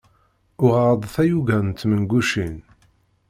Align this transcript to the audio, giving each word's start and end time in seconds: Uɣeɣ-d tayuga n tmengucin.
Uɣeɣ-d 0.63 1.03
tayuga 1.13 1.57
n 1.59 1.67
tmengucin. 1.79 2.55